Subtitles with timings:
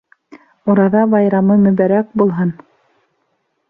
[0.73, 2.59] Ураҙа байрамы мөбәрәк булһын!